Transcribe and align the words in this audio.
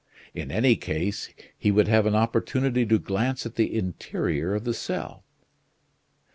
In 0.33 0.49
any 0.49 0.75
case, 0.77 1.29
he 1.55 1.69
would 1.69 1.87
have 1.87 2.07
an 2.07 2.15
opportunity 2.15 2.87
to 2.87 2.97
glance 2.97 3.45
at 3.45 3.53
the 3.53 3.71
interior 3.77 4.55
of 4.55 4.63
the 4.63 4.73
cell. 4.73 5.25